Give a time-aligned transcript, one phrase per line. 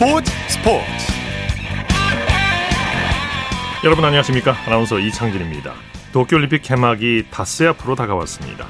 [0.00, 0.86] 스포츠 스포츠.
[3.84, 4.56] 여러분 안녕하십니까?
[4.64, 5.74] 아나운서 이창진입니다.
[6.14, 8.66] 도쿄올림픽 개막이 닷새 앞으로 다가왔습니다.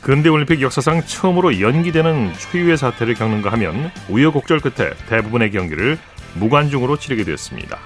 [0.00, 5.98] 근대올림픽 역사상 처음으로 연기되는 초유의 사태를 겪는가 하면 우여곡절 끝에 대부분의 경기를
[6.34, 7.80] 무관중으로 치르게 됐습니다.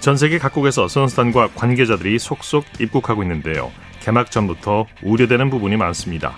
[0.00, 3.72] 전 세계 각국에서 선수단과 관계자들이 속속 입국하고 있는데요.
[4.00, 6.36] 개막 전부터 우려되는 부분이 많습니다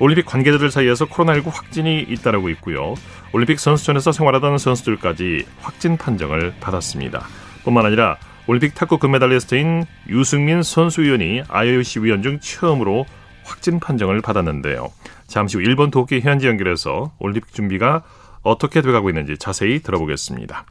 [0.00, 2.94] 올림픽 관계자들 사이에서 코로나19 확진이 잇따르고 있고요.
[3.32, 7.26] 올림픽 선수촌에서 생활하던 선수들까지 확진 판정을 받았습니다.
[7.64, 13.04] 뿐만 아니라 올림픽 탁구 금메달리스트인 유승민 선수위원이 IOC 위원 중 처음으로
[13.44, 14.90] 확진 판정을 받았는데요.
[15.26, 18.02] 잠시 후 일본 도쿄 현지 연결해서 올림픽 준비가
[18.42, 20.64] 어떻게 돼가고 있는지 자세히 들어보겠습니다.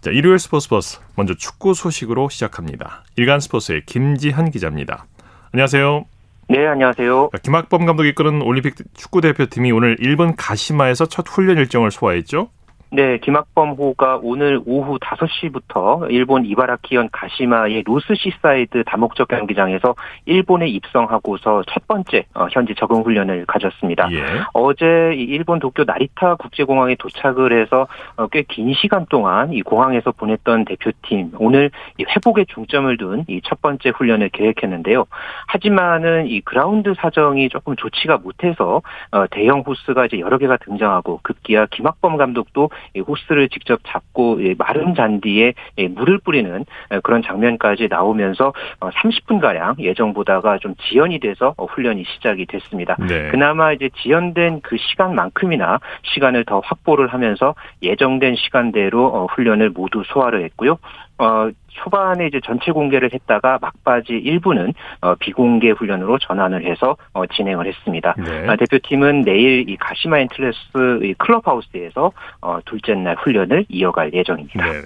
[0.00, 3.04] 자, 일요일 스포츠 버스 먼저 축구 소식으로 시작합니다.
[3.16, 5.06] 일간 스포츠의 김지한 기자입니다.
[5.52, 6.19] 안녕하세요.
[6.50, 7.30] 네, 안녕하세요.
[7.44, 12.50] 김학범 감독이 이끄는 올림픽 축구 대표팀이 오늘 일본 가시마에서 첫 훈련 일정을 소화했죠?
[12.92, 21.86] 네, 김학범 호가 오늘 오후 5시부터 일본 이바라키현 가시마의 노스시사이드 다목적 경기장에서 일본에 입성하고서 첫
[21.86, 24.08] 번째 어, 현지 적응 훈련을 가졌습니다.
[24.12, 24.24] 예.
[24.54, 31.32] 어제 일본 도쿄 나리타 국제공항에 도착을 해서 어, 꽤긴 시간 동안 이 공항에서 보냈던 대표팀
[31.38, 35.06] 오늘 회복에 중점을 둔 이 첫 번째 훈련을 계획했는데요.
[35.48, 41.66] 하지만은 이 그라운드 사정이 조금 좋지가 못해서 어, 대형 호스가 이제 여러 개가 등장하고 급기야
[41.66, 42.70] 김학범 감독도
[43.06, 45.54] 호스를 직접 잡고 마른 잔디에
[45.90, 46.64] 물을 뿌리는
[47.02, 52.96] 그런 장면까지 나오면서 30분 어, 가량 예정보다가 좀 지연이 돼서 훈련이 시작이 됐습니다.
[53.00, 53.28] 네.
[53.30, 60.44] 그나마 이제 지연된 그 시간만큼이나 시간을 더 확보를 하면서 예정된 시간대로 어, 훈련을 모두 소화를
[60.44, 60.78] 했고요.
[61.20, 67.66] 어, 초반에 이제 전체 공개를 했다가 막바지 일부는 어, 비공개 훈련으로 전환을 해서 어, 진행을
[67.66, 68.14] 했습니다.
[68.16, 68.48] 네.
[68.48, 74.64] 아, 대표팀은 내일 이 가시마 앤틀러스 이 클럽하우스에서 어, 둘째 날 훈련을 이어갈 예정입니다.
[74.64, 74.80] 네.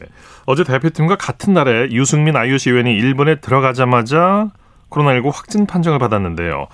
[0.47, 4.51] 어제 대표팀과 같은 날에 유승민 IOC 위원이 일본에 들어가자마자
[4.91, 6.67] 코로나19 확진 판정을 받았는데요.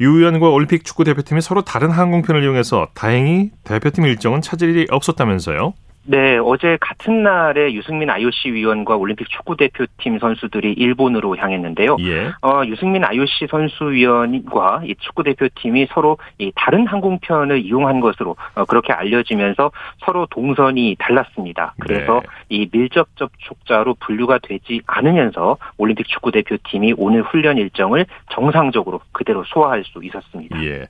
[0.00, 5.72] 유 위원과 올림픽 축구 대표팀이 서로 다른 항공편을 이용해서 다행히 대표팀 일정은 차질 일이 없었다면서요?
[6.06, 11.96] 네, 어제 같은 날에 유승민 IOC 위원과 올림픽 축구 대표팀 선수들이 일본으로 향했는데요.
[12.00, 12.26] 예.
[12.42, 18.64] 어, 유승민 IOC 선수 위원과 이 축구 대표팀이 서로 이 다른 항공편을 이용한 것으로 어,
[18.66, 19.70] 그렇게 알려지면서
[20.04, 21.74] 서로 동선이 달랐습니다.
[21.80, 22.28] 그래서 네.
[22.50, 29.84] 이 밀접 접촉자로 분류가 되지 않으면서 올림픽 축구 대표팀이 오늘 훈련 일정을 정상적으로 그대로 소화할
[29.84, 30.62] 수 있었습니다.
[30.64, 30.86] 예.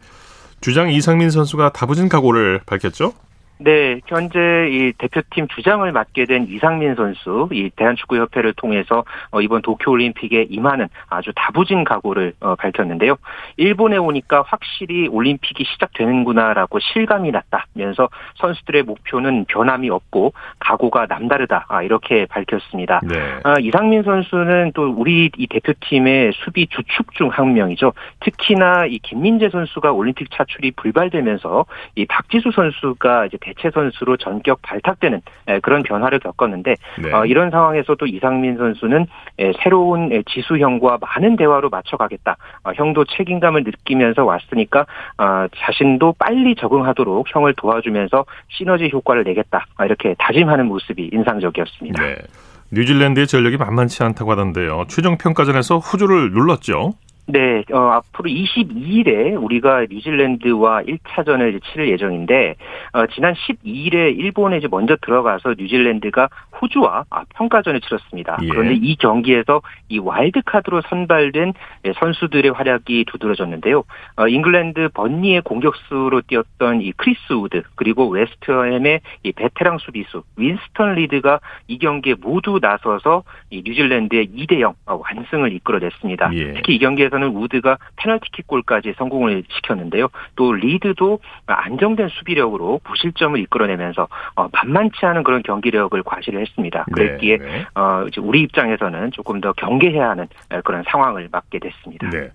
[0.60, 3.12] 주장 이상민 선수가 다부진 각오를 밝혔죠?
[3.59, 10.47] 네, 현재 이 대표팀 주장을 맡게 된 이상민 선수, 이 대한축구협회를 통해서 어, 이번 도쿄올림픽에
[10.48, 13.16] 임하는 아주 다부진 각오를 어, 밝혔는데요.
[13.56, 22.26] 일본에 오니까 확실히 올림픽이 시작되는구나라고 실감이 났다면서 선수들의 목표는 변함이 없고 각오가 남다르다 아, 이렇게
[22.26, 23.00] 밝혔습니다.
[23.04, 23.41] 네.
[23.44, 27.93] 아, 이상민 선수는 또 우리 이 대표팀의 수비 주축 중 한 명이죠.
[28.20, 31.64] 특히나 이 김민재 선수가 올림픽 차출이 불발되면서
[31.97, 35.21] 이 박지수 선수가 이제 대체 선수로 전격 발탁되는
[35.62, 37.12] 그런 변화를 겪었는데 네.
[37.12, 39.06] 어, 이런 상황에서도 이상민 선수는
[39.62, 42.37] 새로운 지수 형과 많은 대화로 맞춰가겠다.
[42.65, 44.87] 어, 형도 책임감을 느끼면서 왔으니까
[45.19, 49.66] 어, 자신도 빨리 적응하도록 형을 도와주면서 시너지 효과를 내겠다.
[49.84, 52.03] 이렇게 다짐하는 모습이 인상적이었습니다.
[52.03, 52.16] 네.
[52.72, 54.84] 뉴질랜드의 전력이 만만치 않다고 하던데요.
[54.88, 56.93] 최종 평가전에서 후주를 눌렀죠.
[57.26, 62.56] 네, 어, 앞으로 22일에 우리가 뉴질랜드와 1차전을 이제 치를 예정인데,
[62.92, 66.28] 어, 지난 12일에 일본에 이제 먼저 들어가서 뉴질랜드가
[66.60, 68.38] 호주와 아, 평가전을 치렀습니다.
[68.42, 68.48] 예.
[68.48, 71.54] 그런데 이 경기에서 이 와일드카드로 선발된
[71.98, 73.84] 선수들의 활약이 두드러졌는데요.
[74.16, 81.40] 어, 잉글랜드 번리의 공격수로 뛰었던 이 크리스 우드, 그리고 웨스트햄의 이 베테랑 수비수 윈스턴 리드가
[81.68, 86.34] 이 경기에 모두 나서서 이 뉴질랜드의 2대0 어, 완승을 이끌어냈습니다.
[86.34, 86.52] 예.
[86.54, 90.08] 특히 이 경기에서 경기에서는 우드가 페널티킥골까지 성공을 시켰는데요.
[90.37, 96.84] 또 리드도 안정된 수비력으로 무실점을 이끌어내면서 어, 만만치 않은 그런 경기력을 과시를 했습니다.
[96.93, 97.66] 그랬기에 네, 네.
[97.75, 100.26] 어, 우리 입장에서는 조금 더 경계해야 하는
[100.64, 102.11] 그런 상황을 맞게 됐습니다.
[102.11, 102.31] 네.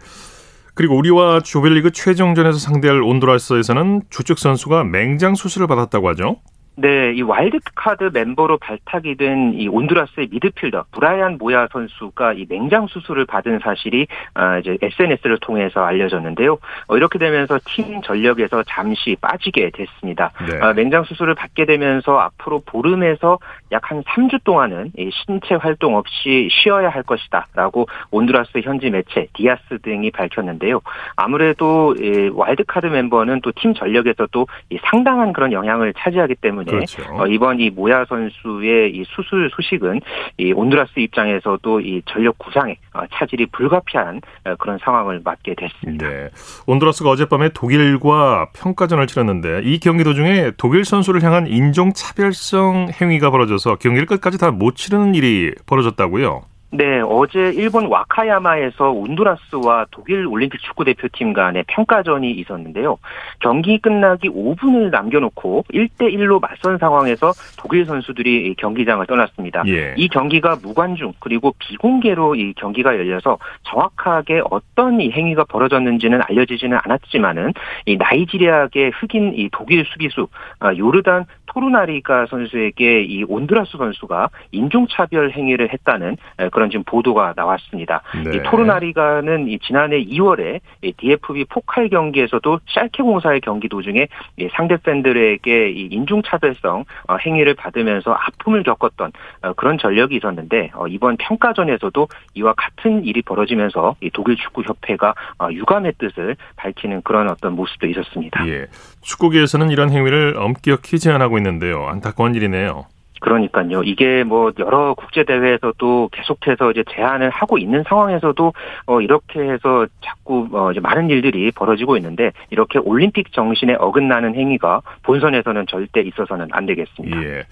[0.74, 6.38] 그리고 우리와 조별리그 최종전에서 상대할 온두라스에서는 주축 선수가 맹장 수술을 받았다고 하죠.
[6.76, 13.26] 네, 이 와일드카드 멤버로 발탁이 된 이 온두라스의 미드필더 브라이안 모야 선수가 이 맹장 수술을
[13.26, 16.58] 받은 사실이 아, 이제 SNS를 통해서 알려졌는데요.
[16.88, 20.32] 어, 이렇게 되면서 팀 전력에서 잠시 빠지게 됐습니다.
[20.50, 20.60] 네.
[20.62, 23.40] 아, 맹장 수술을 받게 되면서 앞으로 보름에서
[23.72, 29.80] 약 한 3주 동안은 이 신체 활동 없이 쉬어야 할 것이다라고 온두라스 현지 매체 디에스
[29.82, 30.82] 등이 밝혔는데요.
[31.16, 37.04] 아무래도 이 와일드카드 멤버는 또 팀 전력에서도 이 상당한 그런 영향을 차지하기 때문에 그렇죠.
[37.12, 40.02] 어, 이번 이 모야 선수의 이 수술 소식은
[40.38, 46.08] 이 온두라스 입장에서도 이 전력 구상에 어, 차질이 불가피한 어, 그런 상황을 맞게 됐습니다.
[46.08, 46.30] 네.
[46.68, 53.76] 온두라스가 어젯밤에 독일과 평가전을 치렀는데 이 경기 도중에 독일 선수를 향한 인종 차별성 행위가 벌어져서
[53.76, 56.42] 경기를 끝까지 다 못 치르는 일이 벌어졌다고요.
[56.72, 63.00] 네, 어제 일본 와카야마에서 온두라스와 독일 올림픽 축구 대표팀 간의 평가전이 있었는데요.
[63.40, 69.64] 경기 끝나기 5분을 남겨놓고 1대1로 맞선 상황에서 독일 선수들이 경기장을 떠났습니다.
[69.68, 69.96] 예.
[69.98, 77.54] 이 경기가 무관중 그리고 비공개로 이 경기가 열려서 정확하게 어떤 이 행위가 벌어졌는지는 알려지지는 않았지만은
[77.88, 80.28] 이 나이지리아계 흑인 이 독일 수비수
[80.60, 86.18] 아, 요르단 토르나리가 선수에게 이 온두라스 선수가 인종차별 행위를 했다는
[86.52, 88.02] 그런 지금 보도가 나왔습니다.
[88.24, 88.36] 네.
[88.36, 94.08] 이 토르나리가는 이 지난해 2월에 이 DFB 포칼 경기에서도 샬케 공사의 경기 도중에
[94.52, 99.12] 상대 팬들에게 이 인종차별성 어, 행위를 받으면서 아픔을 겪었던
[99.44, 105.14] 어, 그런 전력이 있었는데 어, 이번 평가전에서도 이와 같은 일이 벌어지면서 독일 축구 협회가
[105.52, 108.48] 유감의 뜻을 밝히는 그런 어떤 모습도 있었습니다.
[108.48, 108.68] 예.
[109.02, 111.86] 축구계에서는 이런 행위를 엄격히 제한하고 있는데요.
[111.88, 112.86] 안타까운 일이네요.
[113.20, 113.84] 그러니까요.
[113.84, 118.54] 이게 뭐 여러 국제 대회에서도 계속해서 이제 제한을 하고 있는 상황에서도
[118.88, 124.82] 어 이렇게 해서 자꾸 어 이제 많은 일들이 벌어지고 있는데 이렇게 올림픽 정신에 어긋나는 행위가
[125.04, 127.24] 본선에서는 절대 있어서는 안 되겠습니다.
[127.24, 127.44] 예.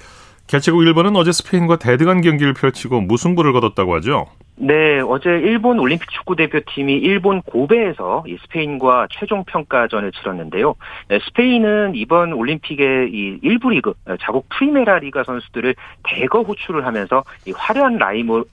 [0.47, 4.27] 개최국 일본은 어제 스페인과 대등한 경기를 펼치고 무승부를 거뒀다고 하죠.
[4.59, 10.73] 네, 어제 일본 올림픽 축구 대표팀이 일본 고베에서 이 스페인과 최종 평가전을 치렀는데요.
[11.09, 15.75] 네, 스페인은 이번 올림픽의 이 1부 리그 자국 프리메라 리가 선수들을
[16.05, 18.45] 대거 호출을 하면서 이 화려한 라이모,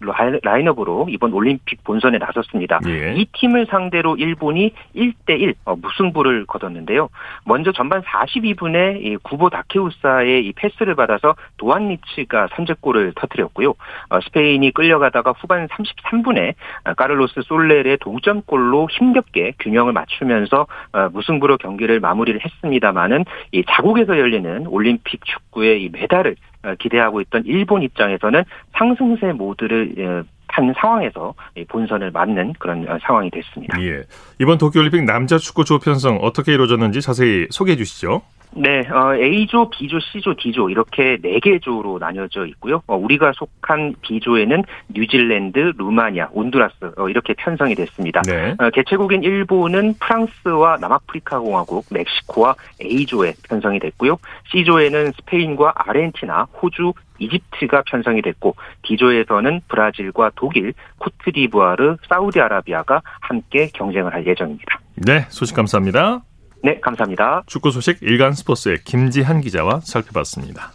[0.43, 2.81] 라인업으로 이번 올림픽 본선에 나섰습니다.
[2.87, 3.15] 예.
[3.17, 7.09] 이 팀을 상대로 일본이 1대1 어, 무승부를 거뒀는데요.
[7.47, 13.71] 먼저 전반 42분에 이 구보 다케후사의 이 패스를 받아서 도안 리츠가 선제골을 터뜨렸고요.
[13.71, 16.55] 어, 스페인이 끌려가다가 후반 30 33분에
[16.97, 25.25] 까를로스 솔레의 동점골로 힘겹게 균형을 맞추면서 어, 무승부로 경기를 마무리를 했습니다마는 이 자국에서 열리는 올림픽
[25.25, 28.45] 축구의 이 메달을 어, 기대하고 있던 일본 입장에서는
[28.77, 31.35] 상승세 모드를 한 어, 상황에서
[31.69, 33.81] 본선을 맞는 그런 상황이 됐습니다.
[33.83, 34.03] 예.
[34.41, 38.23] 이번 도쿄올림픽 남자 축구 조편성 어떻게 이루어졌는지 자세히 소개해 주시죠.
[38.57, 42.83] 네, 어, A조, B조, C조, D조 이렇게 네 개 조로 나뉘어져 있고요.
[42.87, 48.23] 어, 우리가 속한 B조에는 뉴질랜드, 루마니아, 온두라스 어, 이렇게 편성이 됐습니다.
[48.23, 48.55] 네.
[48.59, 54.19] 어, 개최국인 일본은 프랑스와 남아프리카 공화국, 멕시코와 A조에 편성이 됐고요.
[54.53, 64.27] C조에는 스페인과 아르헨티나, 호주, 이집트가 편성이 됐고 D조에서는 브라질과 독일, 코트디부아르, 사우디아라비아가 함께 경쟁을 할
[64.27, 64.81] 예정입니다.
[64.97, 66.23] 네, 소식 감사합니다.
[66.65, 67.43] 네, 감사합니다.
[67.45, 70.73] 축구 소식 일간 스포츠의 김지한 기자와 살펴봤습니다.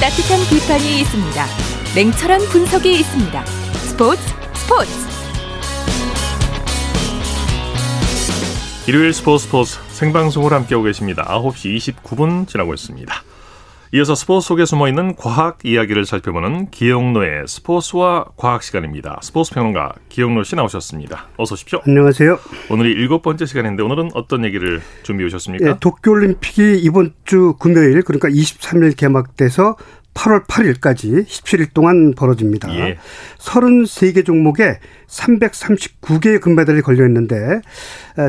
[0.00, 1.44] 따뜻한 비판이 있습니다.
[1.94, 3.44] 냉철한 분석이 있습니다.
[3.46, 4.22] 스포츠
[4.54, 4.90] 스포츠.
[8.88, 11.22] 일요일 스포츠 스포츠 생방송을 함께하고 계십니다.
[11.28, 13.31] 9시 29분 지나고 있습니다.
[13.94, 19.20] 이어서 스포츠 속에 숨어 있는 과학 이야기를 살펴보는 기영노의 스포츠와 과학 시간입니다.
[19.22, 21.26] 스포츠 평론가 기영노 씨 나오셨습니다.
[21.36, 21.82] 어서 오십시오.
[21.86, 22.38] 안녕하세요.
[22.70, 25.68] 오늘이 일곱 번째 시간인데 오늘은 어떤 얘기를 준비해 오셨습니까?
[25.68, 29.76] 예, 도쿄올림픽이 이번 주 금요일 그러니까 23일 개막돼서
[30.14, 32.74] 8월 8일까지 17일 동안 벌어집니다.
[32.74, 32.96] 예.
[33.36, 37.60] 33개 종목에 339개의 금메달이 걸려 있는데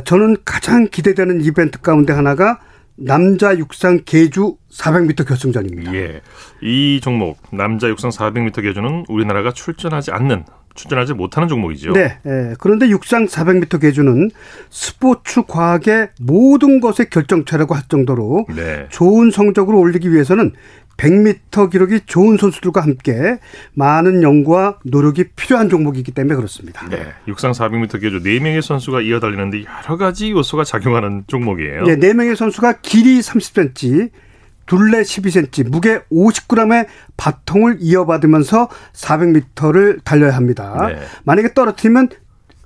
[0.03, 2.59] 저는 가장 기대되는 이벤트 가운데 하나가
[2.95, 5.93] 남자 육상 계주 400m 결승전입니다.
[5.95, 6.21] 예.
[6.61, 10.45] 이 종목 남자 육상 400m 계주는 우리나라가 출전하지 않는
[10.75, 11.93] 출전하지 못하는 종목이죠.
[11.93, 12.17] 네.
[12.25, 12.53] 예.
[12.59, 14.31] 그런데 육상 400m 계주는
[14.69, 18.87] 스포츠 과학의 모든 것의 결정체라고 할 정도로 네.
[18.89, 20.53] 좋은 성적을 올리기 위해서는
[20.97, 23.39] 100m 기록이 좋은 선수들과 함께
[23.73, 26.87] 많은 연구와 노력이 필요한 종목이기 때문에 그렇습니다.
[26.89, 27.13] 네.
[27.27, 31.83] 육상 400m 계주 4명의 선수가 이어 달리는데 여러 가지 요소가 작용하는 종목이에요.
[31.83, 34.11] 네, 4명의 선수가 길이 30cm,
[34.65, 40.87] 둘레 12cm, 무게 50g의 바통을 이어받으면서 400m를 달려야 합니다.
[40.87, 40.99] 네.
[41.25, 42.09] 만약에 떨어뜨리면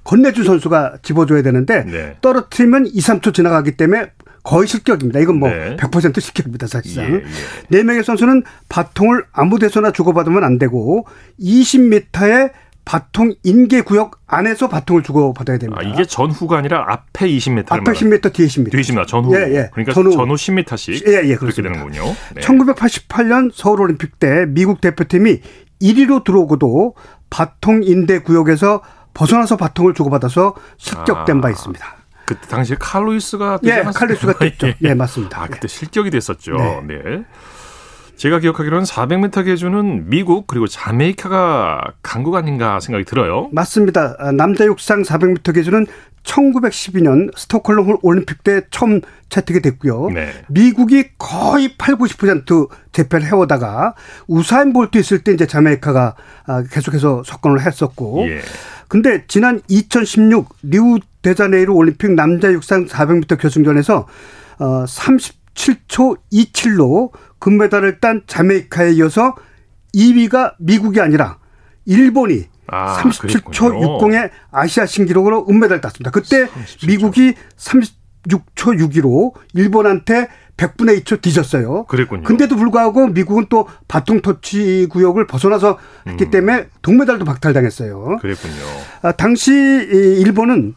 [0.04, 2.18] 건네준 선수가 집어줘야 되는데 네.
[2.22, 4.12] 떨어뜨리면 2, 3초 지나가기 때문에
[4.48, 5.20] 거의 실격입니다.
[5.20, 5.76] 이건 뭐 네.
[5.76, 7.04] 100% 실격입니다, 사실상.
[7.04, 7.24] 예, 예.
[7.68, 11.06] 네 명의 선수는 바통을 아무 데서나 주고받으면 안 되고
[11.38, 12.52] 20m의
[12.86, 15.82] 바통 인계 구역 안에서 바통을 주고 받아야 됩니다.
[15.84, 17.66] 아, 이게 전후가 아니라 앞에 20m.
[17.70, 18.72] 앞에 10m, 뒤에 10m.
[18.72, 19.36] 뒤에 10m, 전후.
[19.36, 19.70] 예, 예.
[19.74, 21.06] 그러니까 전후, 전후 10m씩.
[21.10, 22.04] 예, 예, 그렇게 되는군요.
[22.34, 22.42] 네.
[22.42, 25.42] 1988년 서울 올림픽 때 미국 대표팀이
[25.82, 26.96] 1위로 들어오고도
[27.30, 28.82] 바통 인대 구역에서
[29.14, 31.42] 벗어나서 바통을 주고받아서 실격된 아.
[31.42, 31.97] 바 있습니다.
[32.28, 34.74] 그때 당시에 칼로이스가 예, 칼로이스가 됐죠.
[34.84, 35.42] 예, 맞습니다.
[35.42, 36.54] 아, 그때 실격이 됐었죠.
[36.56, 36.82] 네.
[36.88, 37.24] 네.
[38.18, 43.48] 제가 기억하기로는 400m 계주는 미국 그리고 자메이카가 강국 아닌가 생각이 들어요.
[43.54, 44.16] 맞습니다.
[44.20, 45.86] 아, 남자 육상 400m 계주는
[46.24, 50.10] 1912년 스톡홀름 올림픽 때 처음 채택이 됐고요.
[50.10, 50.34] 네.
[50.50, 53.94] 미국이 거의 8, 90% 재패를 해오다가
[54.28, 56.16] 우사인 볼트 있을 때 이제 자메이카가
[56.48, 58.28] 아, 계속해서 석권을 했었고.
[58.30, 58.42] 예.
[58.90, 64.08] 근데 지난 2016 리우 데자네이루 올림픽 남자 육상 400m 결승전에서
[64.60, 69.36] 어 37초 27로 금메달을 딴 자메이카에 이어서
[69.94, 71.38] 2위가 미국이 아니라
[71.86, 74.00] 일본이 아, 37초 그랬군요.
[74.00, 76.12] 60의 아시아 신기록으로 은메달 땄습니다.
[76.12, 76.88] 그때 37초.
[76.88, 81.86] 미국이 36초 6위로 일본한테 100분의 2초 뒤졌어요.
[81.86, 82.24] 그랬군요.
[82.24, 86.32] 근데도 불구하고 미국은 또 바통 터치 구역을 벗어나서 했기 음.
[86.32, 88.18] 때문에 동메달도 박탈당했어요.
[88.22, 88.56] 그랬군요.
[89.04, 90.74] 아, 당시 일본은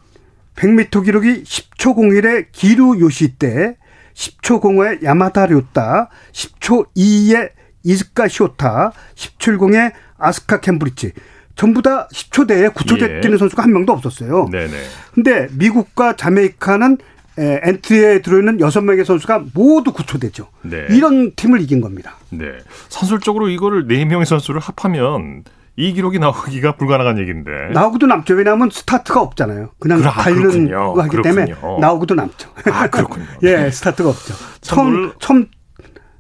[0.57, 3.77] 100m 기록이 10초 01의 기루 요시 때
[4.15, 7.51] 10초 05의 야마다 료타, 10초 2의
[7.83, 11.13] 이즈카 시오타, 10초 10의 아스카 캠브리치.
[11.57, 13.21] 전부 다 10초대에 9초대 예.
[13.21, 14.49] 뛰는 선수가 한 명도 없었어요.
[14.51, 14.73] 네네.
[15.15, 16.99] 근데 미국과 자메이카는
[17.37, 20.47] 엔트리에 들어있는 6명의 선수가 모두 9초대죠.
[20.63, 20.87] 네.
[20.91, 22.17] 이런 팀을 이긴 겁니다.
[22.31, 22.47] 네.
[22.89, 25.45] 선술적으로 이거를 4명의 선수를 합하면
[25.81, 27.51] 이 기록이 나오기가 불가능한 얘기인데.
[27.73, 28.35] 나오고도 남죠.
[28.35, 29.71] 왜냐하면 스타트가 없잖아요.
[29.79, 31.23] 그냥 아, 달리는 거 하기 그렇군요.
[31.23, 32.51] 때문에 나오고도 남죠.
[32.71, 33.25] 아, 그렇군요.
[33.45, 34.35] 예, 스타트가 없죠.
[34.61, 35.47] 처음, 처음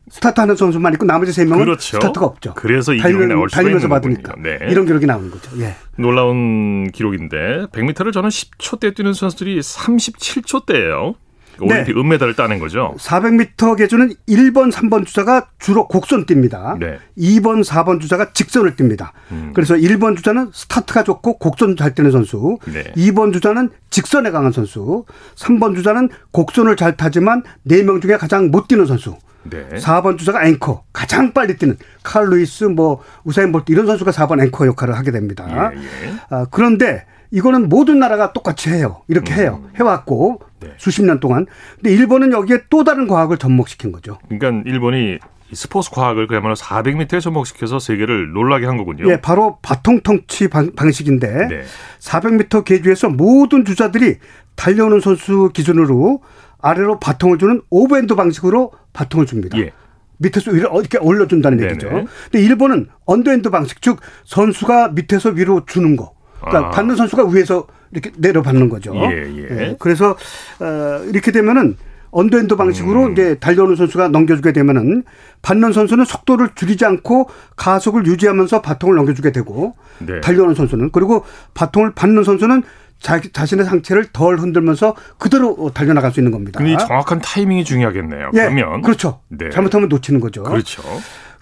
[0.09, 1.99] 스타트하는 선수만 있고 나머지 세 명은 그렇죠.
[1.99, 2.55] 스타트가 없죠.
[2.55, 3.02] 그래서 수가
[3.50, 4.59] 달리면서 받으니까 네.
[4.71, 5.50] 이런 기록이 나오는 거죠.
[5.61, 5.75] 예.
[5.97, 11.14] 놀라운 기록인데 100m를 저는 10초대 뛰는 선수들이 37초대예요.
[11.61, 12.00] 올림픽 네.
[12.00, 12.95] 은메달을 따낸 거죠.
[12.99, 16.78] 400m 계주는 1번, 3번 주자가 주로 곡선 뜁니다.
[16.78, 16.99] 네.
[17.19, 19.11] 2번, 4번 주자가 직선을 뜁니다.
[19.33, 19.52] 음.
[19.54, 22.85] 그래서 1번 주자는 스타트가 좋고 곡선 잘 뛰는 선수, 네.
[22.97, 25.04] 2번 주자는 직선에 강한 선수,
[25.37, 29.16] 3번 주자는 곡선을 잘 타지만 4명 중에 가장 못 뛰는 선수.
[29.45, 29.66] 네.
[29.76, 34.66] 4번 주자가 앵커 가장 빨리 뛰는 칼 루이스 뭐 우사인 볼트 이런 선수가 4번 앵커
[34.66, 35.73] 역할을 하게 됩니다.
[35.75, 36.14] 예, 예.
[36.28, 39.02] 아, 그런데 이거는 모든 나라가 똑같이 해요.
[39.09, 39.38] 이렇게 음.
[39.38, 39.64] 해요.
[39.78, 40.75] 해왔고 네.
[40.76, 41.47] 수십 년 동안.
[41.76, 44.19] 근데 일본은 여기에 또 다른 과학을 접목시킨 거죠.
[44.29, 45.19] 그러니까 일본이
[45.52, 49.11] 스포츠 과학을 그야말로 400m에 접목시켜서 세계를 놀라게 한 거군요.
[49.11, 51.62] 예, 바로 바통 터치 방식인데 네.
[51.99, 54.19] 400m 계주에서 모든 주자들이
[54.55, 56.23] 달려오는 선수 기준으로
[56.61, 59.59] 아래로 바통을 주는 오버핸드 방식으로 바통을 줍니다.
[59.59, 59.73] 예.
[60.19, 61.71] 밑에서 위로 이렇게 올려준다는 네네.
[61.71, 61.88] 얘기죠.
[61.88, 66.12] 근데 일본은 언더핸드 방식, 즉 선수가 밑에서 위로 주는 거.
[66.40, 66.71] 그러니까 아.
[66.71, 68.95] 받는 선수가 위에서 이렇게 내려받는 거죠.
[68.95, 69.49] 예, 예.
[69.51, 69.77] 예.
[69.79, 70.17] 그래서
[70.61, 71.77] 어, 이렇게 되면은
[72.12, 73.13] 언더핸드 방식으로 음.
[73.13, 75.05] 이제 달려오는 선수가 넘겨주게 되면은
[75.43, 80.21] 받는 선수는 속도를 줄이지 않고 가속을 유지하면서 바통을 넘겨주게 되고 네.
[80.21, 82.63] 달려오는 선수는 그리고 바통을 받는 선수는
[83.01, 86.59] 자기 자신의 상체를 덜 흔들면서 그대로 달려나갈 수 있는 겁니다.
[86.59, 88.31] 근데 정확한 타이밍이 중요하겠네요.
[88.35, 89.21] 예, 그러면 그렇죠.
[89.29, 89.49] 네.
[89.51, 90.43] 잘못하면 놓치는 거죠.
[90.43, 90.83] 그렇죠.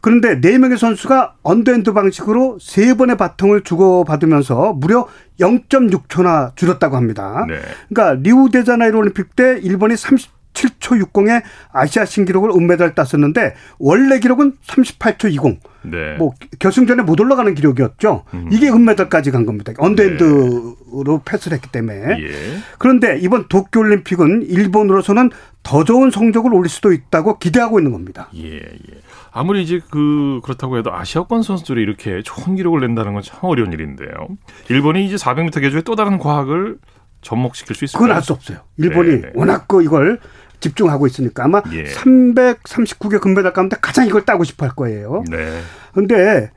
[0.01, 5.09] 그런데 네 명의 선수가 언더핸드 방식으로 세 번의 바통을 주고받으면서 무려
[5.41, 7.45] 0.6초나 줄였다고 합니다.
[7.49, 7.59] 네.
[7.89, 15.31] 그러니까 리우 데자네이루 올림픽 때 일본이 37초 60의 아시아 신기록을 은메달 땄었는데 원래 기록은 38초
[15.31, 15.61] 20.
[15.83, 16.17] 네.
[16.17, 18.25] 뭐 결승전에 못 올라가는 기록이었죠.
[18.35, 18.49] 음.
[18.53, 19.73] 이게 은메달까지 간 겁니다.
[19.79, 21.19] 언더핸드로 네.
[21.25, 22.21] 패스를 했기 때문에.
[22.21, 22.59] 예.
[22.79, 25.31] 그런데 이번 도쿄 올림픽은 일본으로서는
[25.63, 28.29] 더 좋은 성적을 올릴 수도 있다고 기대하고 있는 겁니다.
[28.35, 29.01] 예, 예.
[29.39, 34.09] 아무리 이제 그 그렇다고 해도 아시아권 선수들이 이렇게 좋은 기록을 낸다는 건 참 어려운 일인데요.
[34.69, 36.79] 일본이 이제 400m 계주에 또 다른 과학을
[37.21, 38.03] 접목시킬 수 있을까요?
[38.03, 38.59] 그건 할수 없어요.
[38.77, 39.31] 일본이 네.
[39.35, 40.19] 워낙 그 이걸
[40.61, 41.85] 집중하고 있으니까 아마 예.
[41.85, 45.23] 339개 금메달 가운데 가장 이걸 따고 싶어 할 거예요.
[45.31, 45.61] 네.
[45.93, 46.51] 근데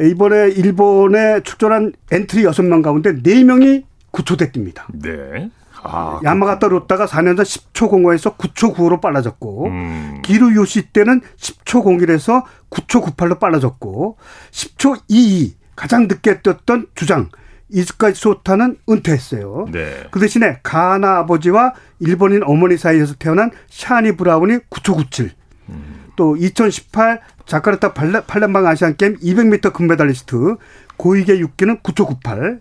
[0.00, 4.84] 이번에 일본에 출전한 엔트리 6명 가운데 4명이 9초대 뜁니다.
[4.92, 5.50] 네.
[5.82, 10.22] 아, 야마가타 료타가 4년 전 10초 05에서 9초 95로 빨라졌고 음.
[10.22, 14.16] 기류 요시히데는 10초 01에서 9초 98로 빨라졌고
[14.50, 17.28] 10초 22 가장 늦게 뛰었던 주장
[17.70, 19.66] 이즈카 쇼타는 은퇴했어요.
[19.70, 20.06] 네.
[20.10, 25.32] 그 대신에 가나 아버지와 일본인 어머니 사이에서 태어난 사니 브라운이 9초 97.
[25.68, 26.06] 음.
[26.16, 30.56] 또 2018 자카르타 팔렘방 아시안 게임 200m 금메달리스트
[30.96, 32.60] 고이게 육기는 9초 98.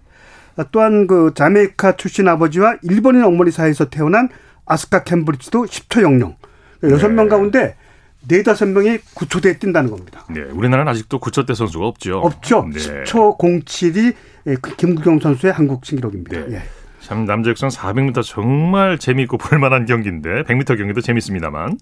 [0.72, 4.30] 또한 그 자메이카 출신 아버지와 일본인 어머니 사이에서 태어난
[4.66, 6.36] 아스카 캠브리지도 10초 00.
[6.92, 7.30] 여섯 명 네.
[7.30, 7.76] 가운데
[8.28, 10.26] 네 다섯 명이 9초대에 뛴다는 겁니다.
[10.30, 12.18] 네, 우리나라는 아직도 9초대 선수가 없죠.
[12.20, 12.68] 없죠.
[12.72, 12.80] 네.
[12.80, 14.14] 10초 07이
[14.62, 16.46] 그 김구경 선수의 한국 신기록입니다.
[16.46, 16.56] 네.
[16.56, 16.62] 예.
[17.08, 21.78] 참 남자 육상 400m 정말 재미있고 볼만한 경기인데 100m 경기도 재밌습니다만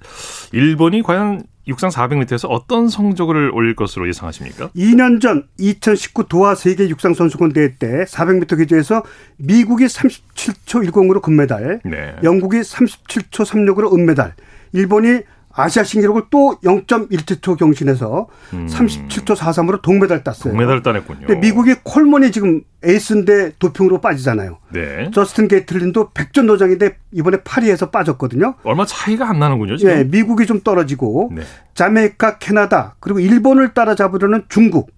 [0.52, 4.70] 일본이 과연 육상 400m에서 어떤 성적을 올릴 것으로 예상하십니까?
[4.76, 9.02] 2년 전 2019 도하 세계 육상 선수권 대회 때 400m 기조에서
[9.38, 12.16] 미국이 37초 10으로 금메달, 네.
[12.22, 14.36] 영국이 37초 36으로 은메달,
[14.74, 15.22] 일본이
[15.56, 18.68] 아시아 신기록을 또 0.17초 경신해서 음.
[18.68, 20.52] 37초 43으로 동메달 땄어요.
[20.52, 21.28] 동메달 따냈군요.
[21.28, 24.60] 근데 미국이 콜몬이 지금 에이스인데 도핑으로 빠지잖아요.
[24.74, 25.10] 네.
[25.14, 28.56] 저스틴 게이틀린도 백전 노장인데 이번에 파리에서 빠졌거든요.
[28.64, 29.78] 얼마 차이가 안 나는군요.
[29.78, 29.94] 지금.
[29.94, 31.44] 네, 미국이 좀 떨어지고 네.
[31.74, 34.92] 자메이카, 캐나다 그리고 일본을 따라잡으려는 중국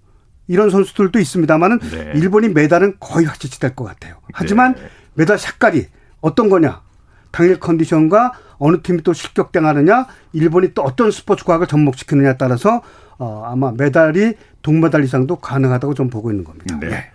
[0.47, 2.11] 이런 선수들도 있습니다만은 네.
[2.15, 4.15] 일본이 메달은 거의 확실시 될것 같아요.
[4.33, 4.81] 하지만 네.
[5.13, 5.85] 메달 색깔이
[6.21, 6.81] 어떤 거냐?
[7.37, 12.81] 당일 컨디션과 어느 팀이 또 실격당하느냐, 일본이 또 어떤 스포츠 과학을 접목시키느냐에 따라서
[13.19, 16.79] 어, 아마 메달이 동메달 이상도 가능하다고 좀 보고 있는 겁니다.
[16.81, 16.89] 네.
[16.89, 17.11] 네.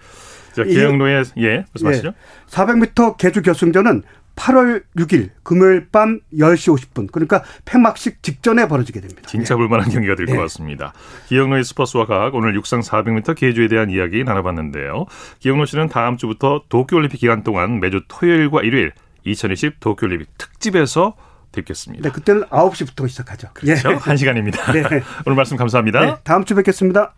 [0.52, 2.08] 자, 기영로의 예, 말씀하시죠.
[2.08, 2.12] 예,
[2.48, 4.04] 400m 개주 결승전은
[4.36, 9.22] 8월 6일 금요일 밤 10시 50분 그러니까 폐막식 직전에 벌어지게 됩니다.
[9.26, 10.40] 진짜 볼만한 경기가 될것 네.
[10.42, 10.92] 같습니다.
[11.26, 15.06] 기영로의 스포츠와 과학 오늘 육상 400m 개주에 대한 이야기 나눠봤는데요.
[15.40, 18.92] 기영로 씨는 다음 주부터 도쿄올림픽 기간 동안 매주 토요일과 일요일
[19.24, 21.14] 2020 도쿄올림픽 특집에서
[21.52, 22.08] 뵙겠습니다.
[22.08, 23.48] 네, 그때는 9시부터 시작하죠.
[23.52, 23.92] 그렇죠.
[23.92, 23.96] 예.
[23.96, 24.72] 1시간입니다.
[24.72, 24.82] 네.
[25.26, 26.00] 오늘 말씀 감사합니다.
[26.00, 27.14] 네, 다음 주 뵙겠습니다.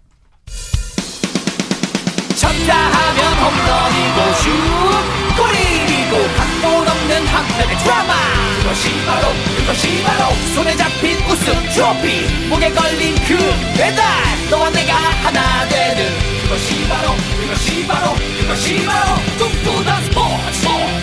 [2.36, 4.50] 쳤다 하면 홈런이고 슛
[5.36, 8.14] 골이고 각본 없는 한편의 드라마
[8.58, 13.36] 그것이 바로 그것이 바로 손에 잡힌 우승 트로피 목에 걸린 그
[13.76, 14.04] 배달
[14.50, 16.10] 너와 내가 하나 되는
[16.42, 20.93] 그것이 바로 그것이 바로 그것이 바로 꿈꾸던 스포츠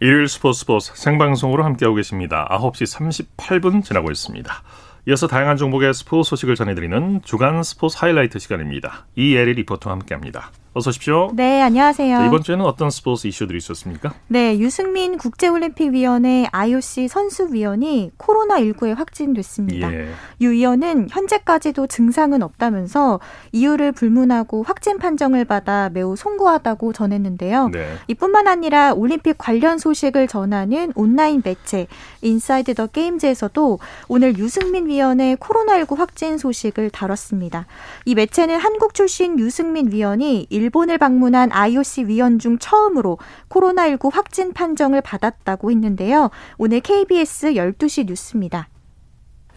[0.00, 2.46] 일요일 스포츠 스포츠 생방송으로 함께하고 계십니다.
[2.52, 4.62] 9시 38분 지나고 있습니다.
[5.08, 9.06] 이어서 다양한 종목의 스포츠 소식을 전해드리는 주간 스포츠 하이라이트 시간입니다.
[9.16, 10.52] 이에리 리포터와 함께합니다.
[10.78, 11.30] 어서 오십시오.
[11.34, 12.16] 네, 안녕하세요.
[12.16, 14.14] 자, 이번 주에는 어떤 스포츠 이슈들이 있었습니까?
[14.28, 19.92] 네, 유승민 국제올림픽위원회 IOC 선수위원이 코로나19에 확진됐습니다.
[19.92, 20.08] 예.
[20.40, 23.18] 유 위원은 현재까지도 증상은 없다면서
[23.50, 27.70] 이유를 불문하고 확진 판정을 받아 매우 송구하다고 전했는데요.
[27.70, 27.96] 네.
[28.06, 31.88] 이뿐만 아니라 올림픽 관련 소식을 전하는 온라인 매체
[32.22, 37.66] 인사이드 더 게임즈에서도 오늘 유승민 위원의 코로나19 확진 소식을 다뤘습니다.
[38.04, 45.00] 이 매체는 한국 출신 유승민 위원이 일본을 방문한 IOC 위원 중 처음으로 코로나19 확진 판정을
[45.00, 46.30] 받았다고 했는데요.
[46.58, 48.68] 오늘 KBS 12시 뉴스입니다.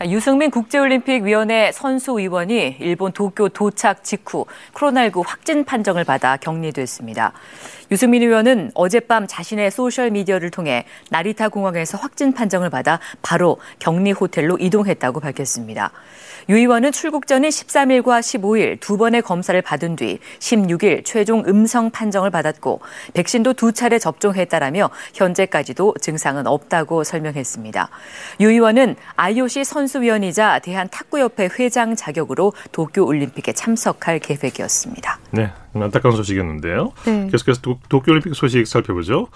[0.07, 7.33] 유승민 국제올림픽위원회 선수위원이 일본 도쿄 도착 직후 코로나19 확진 판정을 받아 격리됐습니다.
[7.91, 15.19] 유승민 의원은 어젯밤 자신의 소셜미디어를 통해 나리타 공항에서 확진 판정을 받아 바로 격리 호텔로 이동했다고
[15.19, 15.91] 밝혔습니다.
[16.49, 22.29] 유 의원은 출국 전인 13일과 15일 두 번의 검사를 받은 뒤 16일 최종 음성 판정을
[22.29, 22.81] 받았고
[23.13, 27.89] 백신도 두 차례 접종했다라며 현재까지도 증상은 없다고 설명했습니다.
[28.41, 35.19] 유 의원은 IOC 선수위원이자 대한탁구협회 회장 자격으로 도쿄올림픽에 참석할 계획이었습니다.
[35.31, 36.93] 네, 안타까운 소식이었는데요.
[37.05, 37.27] 네.
[37.31, 39.27] 계속해서 도, 도쿄올림픽 소식 살펴보죠.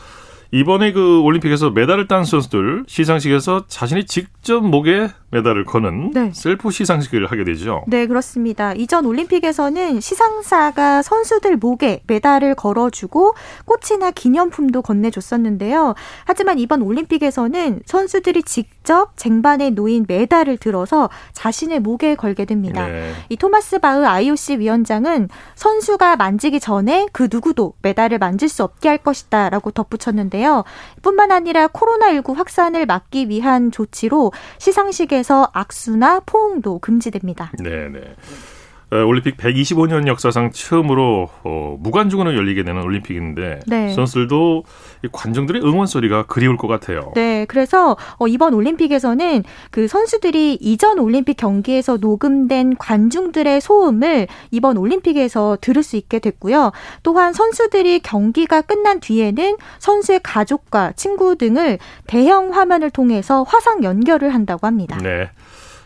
[0.52, 6.32] 이번에 그 올림픽에서 메달을 딴 선수들 시상식에서 자신이 직접 목에 메달을 거는 네.
[6.34, 7.84] 셀프 시상식을 하게 되죠.
[7.88, 8.74] 네, 그렇습니다.
[8.74, 15.96] 이전 올림픽에서는 시상사가 선수들 목에 메달을 걸어주고 꽃이나 기념품도 건네줬었는데요.
[16.24, 22.88] 하지만 이번 올림픽에서는 선수들이 직접 쟁반에 놓인 메달을 들어서 자신의 목에 걸게 됩니다.
[22.88, 23.12] 네.
[23.28, 29.00] 이 토마스 바흐 IOC 위원장은 선수가 만지기 전에 그 누구도 메달을 만질 수 없게 할
[29.00, 30.64] 것이다라고 덧붙였는데요.
[31.02, 37.52] 뿐만 아니라 코로나19 확산을 막기 위한 조치로 시상식에 에서 악수나 포옹도 금지됩니다.
[37.58, 38.16] 네, 네.
[38.92, 43.90] 어, 올림픽 125년 역사상 처음으로 어, 무관중으로 열리게 되는 올림픽인데 네.
[43.94, 44.64] 선수들도
[45.12, 47.12] 관중들의 응원 소리가 그리울 것 같아요.
[47.16, 55.58] 네, 그래서 어, 이번 올림픽에서는 그 선수들이 이전 올림픽 경기에서 녹음된 관중들의 소음을 이번 올림픽에서
[55.62, 56.72] 들을 수 있게 됐고요.
[57.02, 64.68] 또한 선수들이 경기가 끝난 뒤에는 선수의 가족과 친구 등을 대형 화면을 통해서 화상 연결을 한다고
[64.68, 64.98] 합니다.
[65.02, 65.30] 네.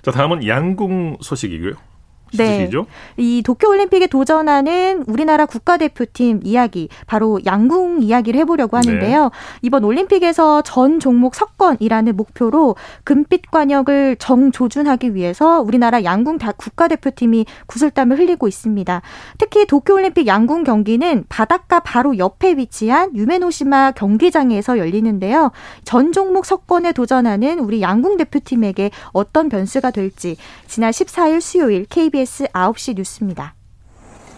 [0.02, 1.89] 자, 다음은 양궁 소식이고요.
[2.32, 3.24] 시죠 네.
[3.24, 9.24] 이 도쿄올림픽에 도전하는 우리나라 국가대표팀 이야기, 바로 양궁 이야기를 해보려고 하는데요.
[9.24, 9.30] 네.
[9.62, 18.48] 이번 올림픽에서 전 종목 석권이라는 목표로 금빛 관역을 정조준하기 위해서 우리나라 양궁 국가대표팀이 구슬땀을 흘리고
[18.48, 19.02] 있습니다.
[19.38, 25.52] 특히 도쿄올림픽 양궁 경기는 바닷가 바로 옆에 위치한 유메노시마 경기장에서 열리는데요.
[25.84, 30.38] 전 종목 석권에 도전하는 우리 양궁 대표팀에게 어떤 변수가 될지
[30.68, 33.56] 지난 14일 수요일 KBS 9시 뉴스입니다.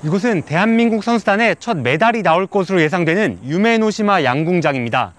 [0.04, 5.14] 이곳은 대한민국 선수단의 첫 메달이 나올 것으로 예상되는 유메노시마 양궁장입니다.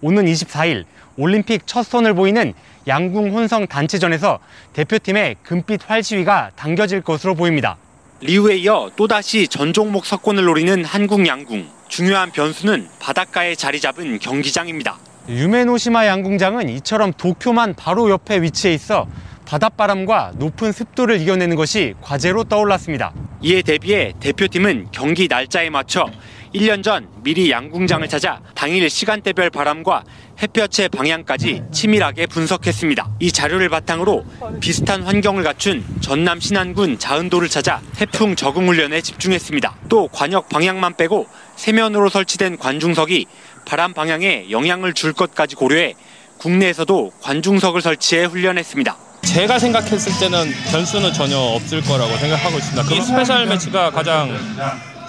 [0.00, 0.84] 오는 24일
[1.16, 2.54] 올림픽 첫 선을 보이는
[2.86, 4.38] 양궁 혼성 단체전에서
[4.72, 7.76] 대표팀의 금빛 활시위가 당겨질 것으로 보입니다.
[8.20, 11.68] 리우에 이어 또다시 전 종목 석권을 노리는 한국 양궁.
[11.88, 14.96] 중요한 변수는 바닷가에 자리 잡은 경기장입니다.
[15.28, 19.06] 유메노시마 양궁장은 이처럼 도쿄만 바로 옆에 위치해 있어
[19.46, 23.12] 바닷바람과 높은 습도를 이겨내는 것이 과제로 떠올랐습니다.
[23.42, 26.06] 이에 대비해 대표팀은 경기 날짜에 맞춰
[26.54, 30.04] 1년 전 미리 양궁장을 찾아 당일 시간대별 바람과
[30.42, 33.08] 햇볕의 방향까지 치밀하게 분석했습니다.
[33.20, 34.24] 이 자료를 바탕으로
[34.60, 39.76] 비슷한 환경을 갖춘 전남 신안군 자은도를 찾아 태풍 적응 훈련에 집중했습니다.
[39.88, 43.26] 또 과녁 방향만 빼고 세 면으로 설치된 관중석이
[43.64, 45.94] 바람 방향에 영향을 줄 것까지 고려해
[46.38, 49.01] 국내에서도 관중석을 설치해 훈련했습니다.
[49.26, 52.94] 제가 생각했을 때는 변수는 전혀 없을 거라고 생각하고 있습니다.
[52.94, 54.30] 이 스페셜 매치가 가장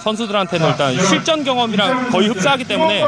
[0.02, 3.04] 선수들한테는 일단 실전 경험이랑 거의 흡사하기 때문에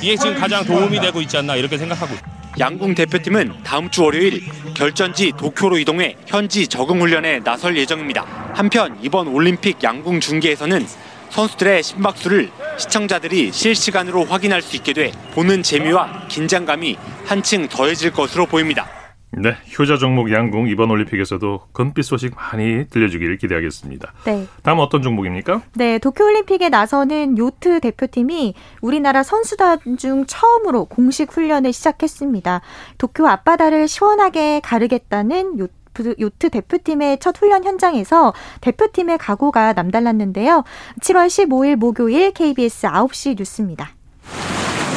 [0.00, 2.42] 이게 지금 가장 도움이 되고 있지 않나 이렇게 생각하고 있습니다.
[2.58, 4.42] 양궁 대표팀은 다음 주 월요일
[4.74, 8.26] 결전지 도쿄로 이동해 현지 적응 훈련에 나설 예정입니다.
[8.54, 10.86] 한편 이번 올림픽 양궁 중계에서는
[11.30, 19.01] 선수들의 심박수를 시청자들이 실시간으로 확인할 수 있게 돼 보는 재미와 긴장감이 한층 더해질 것으로 보입니다.
[19.34, 24.12] 네, 효자 종목 양궁 이번 올림픽에서도 금빛 소식 많이 들려주길 기대하겠습니다.
[24.26, 24.46] 네.
[24.62, 25.62] 다음 어떤 종목입니까?
[25.74, 32.60] 네, 도쿄 올림픽에 나서는 요트 대표팀이 우리나라 선수단 중 처음으로 공식 훈련을 시작했습니다.
[32.98, 40.64] 도쿄 앞바다를 시원하게 가르겠다는 요트 요트 대표팀의 첫 훈련 현장에서 대표팀의 각오가 남달랐는데요.
[41.00, 43.92] 7월 15일 목요일 KBS 9시 뉴스입니다.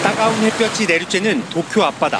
[0.04, 2.20] 따가운 햇볕이 내리쬐는 도쿄 앞바다.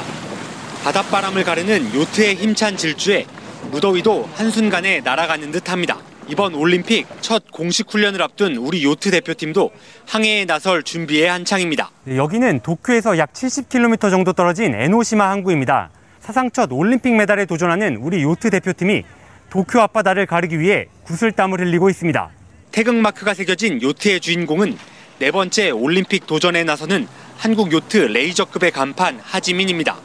[0.86, 3.26] 바닷바람을 가르는 요트의 힘찬 질주에
[3.72, 5.98] 무더위도 한순간에 날아가는 듯합니다.
[6.28, 9.72] 이번 올림픽 첫 공식 훈련을 앞둔 우리 요트 대표팀도
[10.08, 11.90] 항해에 나설 준비에 한창입니다.
[12.04, 15.90] 네, 여기는 도쿄에서 약 70km 정도 떨어진 에노시마 항구입니다.
[16.20, 19.02] 사상 첫 올림픽 메달에 도전하는 우리 요트 대표팀이
[19.50, 22.30] 도쿄 앞바다를 가르기 위해 구슬땀을 흘리고 있습니다.
[22.72, 24.78] 태극 마크가 새겨진 요트의 주인공은
[25.18, 29.98] 네 번째 올림픽 도전에 나서는 한국 요트 레이저급의 간판 하지민입니다.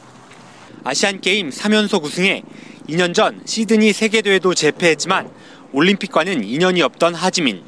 [0.85, 2.43] 아시안 게임 3연속 우승에
[2.89, 5.29] 2년 전 시드니 세계대회도 재패했지만
[5.73, 7.63] 올림픽과는 인연이 없던 하지민.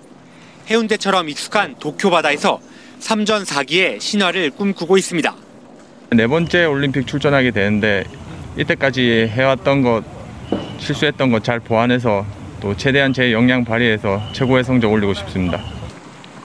[0.71, 2.61] 해운대처럼 익숙한 도쿄 바다에서
[3.01, 5.35] 3전 4기의 신화를 꿈꾸고 있습니다.
[6.11, 8.05] 네 번째 올림픽 출전하게 되는데
[8.59, 10.05] 이때까지 해왔던 것,
[10.79, 12.25] 실수했던 것 잘 보완해서
[12.61, 15.61] 또 최대한 제 역량 발휘해서 최고의 성적 올리고 싶습니다.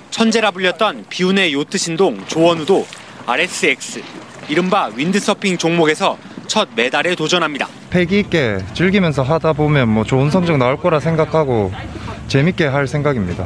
[0.09, 2.87] 천재라 불렸던 비운의 요트 신동 조원우도
[3.25, 4.01] RSX,
[4.49, 7.67] 이른바 윈드서핑 종목에서 첫 메달에 도전합니다.
[7.89, 11.71] 패기 있게 즐기면서 하다 보면 뭐 좋은 성적 나올 거라 생각하고
[12.27, 13.45] 재밌게 할 생각입니다.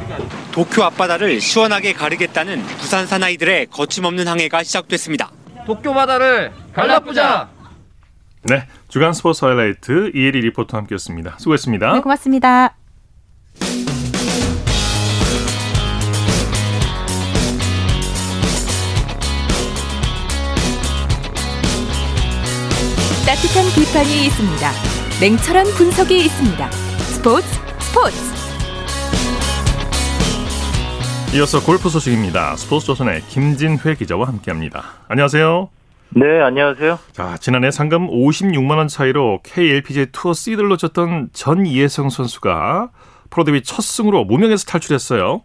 [0.52, 5.30] 도쿄 앞바다를 시원하게 가르겠다는 부산 사나이들의 거침없는 항해가 시작됐습니다.
[5.66, 7.48] 도쿄 바다를 갈라보자.
[8.44, 11.36] 네, 주간 스포츠 하이라이트 이혜리 리포터 함께했습니다.
[11.38, 11.92] 수고했습니다.
[11.92, 12.76] 네, 고맙습니다.
[23.32, 24.68] 따뜻한 비판이 있습니다.
[25.22, 26.70] 냉철한 분석이 있습니다.
[27.16, 27.46] 스포츠
[27.80, 28.14] 스포츠.
[31.34, 32.56] 이어서 골프 소식입니다.
[32.56, 34.82] 스포츠 조선의 김진회 기자와 함께합니다.
[35.08, 35.70] 안녕하세요.
[36.10, 36.98] 네, 안녕하세요.
[37.12, 42.90] 자, 지난해 상금 56만 원 차이로 KLPGA 투어 시드를 놓쳤던 전예성 선수가
[43.30, 45.40] 프로 데뷔 첫 승으로 무명에서 탈출했어요.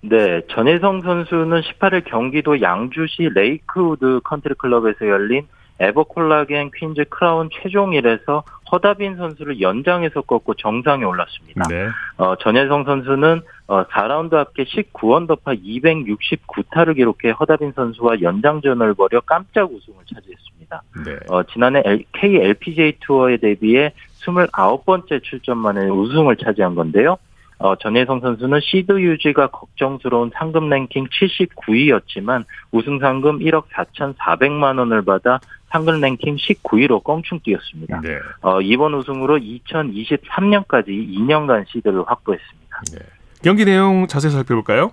[0.00, 5.46] 네, 전예성 선수는 18일 경기도 양주시 레이크우드 컨트리 클럽에서 열린
[5.82, 11.62] 에버콜라겐 퀸즈 크라운 최종일에서 허다빈 선수를 연장에서 꺾고 정상에 올랐습니다.
[11.68, 11.88] 네.
[12.16, 19.98] 어, 전예성 선수는 어, 4라운드 합계 19언더파 269타를 기록해 허다빈 선수와 연장전을 벌여 깜짝 우승을
[20.14, 20.82] 차지했습니다.
[21.04, 21.16] 네.
[21.28, 23.92] 어, 지난해 KLPGA 투어에 데뷔해
[24.22, 27.18] 29번째 출전 만에 우승을 차지한 건데요.
[27.62, 35.38] 어, 전예성 선수는 시드 유지가 걱정스러운 상금 랭킹 79위였지만 우승 상금 1억 4,400만 원을 받아
[35.72, 38.00] 상근 랭킹 19위로 껑충 뛰었습니다.
[38.02, 38.18] 네.
[38.42, 42.80] 어, 이번 우승으로 2023년까지 2년간 시드를 확보했습니다.
[42.92, 42.98] 네.
[43.42, 44.92] 경기 내용 자세히 살펴볼까요?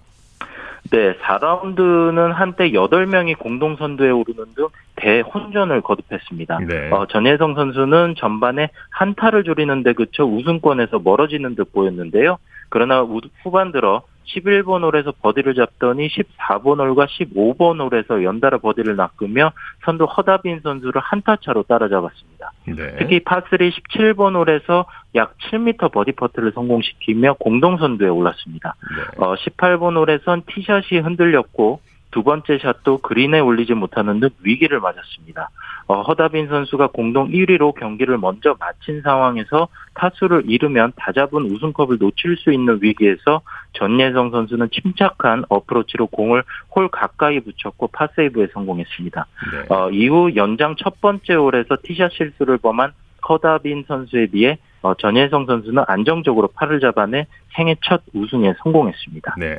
[0.91, 6.59] 네, 4라운드는 한때 8명이 공동 선두에 오르는 등 대혼전을 거듭했습니다.
[6.67, 6.89] 네.
[6.91, 12.37] 어, 전예성 선수는 전반에 한타를 줄이는 데 그쳐 우승권에서 멀어지는 듯 보였는데요.
[12.69, 13.05] 그러나
[13.43, 14.03] 후반 들어
[14.35, 19.51] 11번 홀에서 버디를 잡더니 14번 홀과 15번 홀에서 연달아 버디를 낚으며
[19.85, 22.51] 선두 허다빈 선수를 한타 차로 따라잡았습니다.
[22.67, 22.95] 네.
[22.97, 28.75] 특히 파3 17번 홀에서 약 7m 버디 퍼트를 성공시키며 공동 선두에 올랐습니다.
[28.95, 29.23] 네.
[29.25, 31.81] 어, 18번 홀에선 티샷이 흔들렸고
[32.11, 35.49] 두 번째 샷도 그린에 올리지 못하는 등 위기를 맞았습니다.
[35.87, 42.51] 어, 허다빈 선수가 공동 1위로 경기를 먼저 마친 상황에서 타수를 잃으면 다잡은 우승컵을 놓칠 수
[42.51, 43.41] 있는 위기에서
[43.73, 46.43] 전예성 선수는 침착한 어프로치로 공을
[46.75, 49.25] 홀 가까이 붙였고 파세이브에 성공했습니다.
[49.51, 49.75] 네.
[49.75, 52.93] 어, 이후 연장 첫 번째 홀에서 티샷 실수를 범한
[53.27, 59.35] 허다빈 선수에 비해 어, 전예성 선수는 안정적으로 팔을 잡아내 생애 첫 우승에 성공했습니다.
[59.37, 59.57] 네.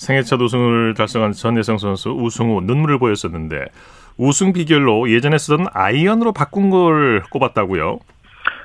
[0.00, 3.66] 생애 첫 우승을 달성한 전예성 선수 우승 후 눈물을 보였었는데
[4.16, 7.98] 우승 비결로 예전에 쓰던 아이언으로 바꾼 걸 꼽았다고요?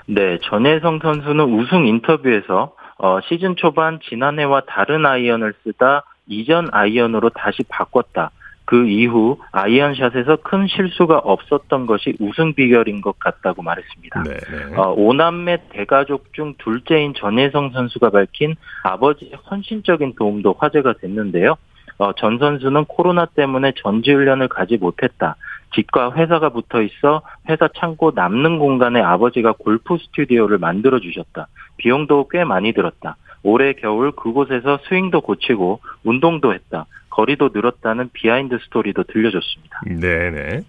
[0.06, 7.64] 네, 전혜성 선수는 우승 인터뷰에서 어, 시즌 초반 지난해와 다른 아이언을 쓰다 이전 아이언으로 다시
[7.68, 8.32] 바꿨다.
[8.66, 14.24] 그 이후 아이언샷에서 큰 실수가 없었던 것이 우승 비결인 것 같다고 말했습니다.
[14.24, 14.76] 네, 네.
[14.76, 21.56] 어, 오남매 대가족 중 둘째인 전혜성 선수가 밝힌 아버지의 헌신적인 도움도 화제가 됐는데요.
[21.98, 25.36] 어, 전 선수는 코로나 때문에 전지훈련을 가지 못했다.
[25.76, 31.48] 집과 회사가 붙어 있어 회사 창고 남는 공간에 아버지가 골프 스튜디오를 만들어 주셨다.
[31.78, 33.18] 비용도 꽤 많이 들었다.
[33.44, 36.88] 올해 겨울 그곳에서 스윙도 고치고 운동도 했다.
[37.16, 39.82] 거리도 늘었다는 비하인드 스토리도 들려줬습니다.
[39.88, 40.64] 네네.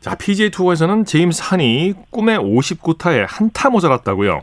[0.00, 4.42] 자, PGA 투어에서는 제임스 한이 꿈의 59타에 한타 모자랐다고요?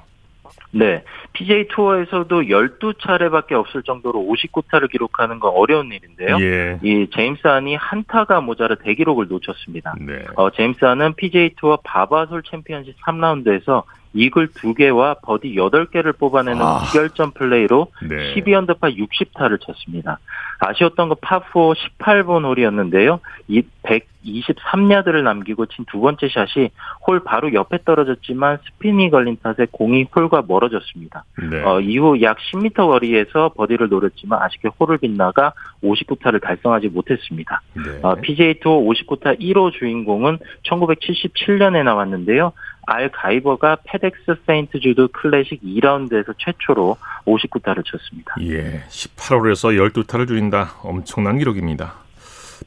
[0.71, 1.03] 네.
[1.33, 6.37] PGA 투어에서도 12차례밖에 없을 정도로 59타를 기록하는 건 어려운 일인데요.
[6.39, 6.79] 예.
[6.81, 9.93] 이 제임스 한이 한타가 모자라 대기록을 놓쳤습니다.
[9.99, 10.23] 네.
[10.35, 16.79] 어, 제임스 한은 PGA 투어 바바솔 챔피언십 3라운드에서 이글 2개와 버디 8개를 뽑아내는 아.
[16.83, 18.35] 무결점 플레이로 네.
[18.35, 20.19] 12언더파 60타를 쳤습니다.
[20.59, 23.19] 아쉬웠던 건 파4 18번 홀이었는데요.
[23.47, 26.69] 이 123야드를 남기고 친 두 번째 샷이
[27.07, 31.23] 홀 바로 옆에 떨어졌지만 스핀이 걸린 탓에 공이 홀과 멀어졌습니다.
[31.49, 31.63] 네.
[31.63, 37.61] 어, 이후 약 10m 거리에서 버디를 노렸지만 아쉽게 홀을 빗나가 59타를 달성하지 못했습니다.
[37.73, 37.99] 네.
[38.01, 42.53] 어, PGA 투어 59타 1호 주인공은 1977년에 나왔는데요.
[42.87, 48.35] 알 가이버거가 페덱스 세인트 주드 클래식 2라운드에서 최초로 59타를 쳤습니다.
[48.41, 50.73] 예, 18홀에서 12타를 줄인다.
[50.83, 51.93] 엄청난 기록입니다.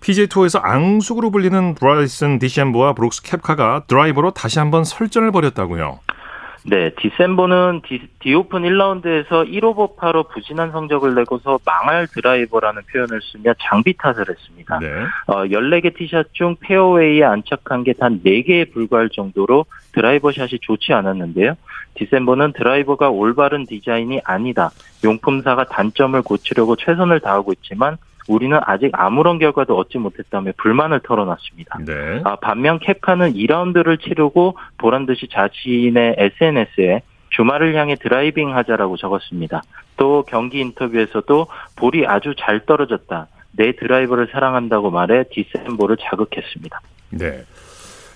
[0.01, 6.01] PGA 투어에서 앙숙으로 불리는 브라이슨 디섐보와 브룩스 켑카가 드라이버로 다시 한번 설전을 벌였다고요.
[6.67, 13.95] 네, 디섐보는 디, 디오픈 1라운드에서 1오버 파로 부진한 성적을 내고서 망할 드라이버라는 표현을 쓰며 장비
[13.99, 14.79] 탓을 했습니다.
[14.79, 14.89] 네.
[15.27, 21.55] 어, 14개 티샷 중 페어웨이에 안착한 게 단 4개에 불과할 정도로 드라이버 샷이 좋지 않았는데요.
[21.97, 24.71] 디섐보는 드라이버가 올바른 디자인이 아니다.
[25.05, 31.79] 용품사가 단점을 고치려고 최선을 다하고 있지만 우리는 아직 아무런 결과도 얻지 못했다며 불만을 털어놨습니다.
[31.85, 32.23] 네.
[32.25, 39.63] 아, 반면 켑카는 2라운드를 치르고 보란 듯이 자신의 SNS에 주말을 향해 드라이빙 하자라고 적었습니다.
[39.97, 43.27] 또 경기 인터뷰에서도 볼이 아주 잘 떨어졌다.
[43.53, 46.81] 내 드라이버를 사랑한다고 말해 디섐보를 자극했습니다.
[47.11, 47.45] 네.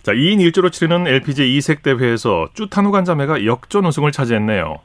[0.03, 4.79] 자, 2인 1조로 치르는 LPGA 이색 대회에서 쭈타누깐 자매가 역전 우승을 차지했네요.